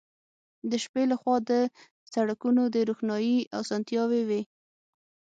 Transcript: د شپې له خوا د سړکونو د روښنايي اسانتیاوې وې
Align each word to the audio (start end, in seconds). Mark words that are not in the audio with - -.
د 0.69 0.71
شپې 0.83 1.03
له 1.11 1.15
خوا 1.21 1.35
د 1.49 1.51
سړکونو 2.13 2.63
د 2.73 2.77
روښنايي 2.89 3.37
اسانتیاوې 3.59 4.21
وې 4.29 4.41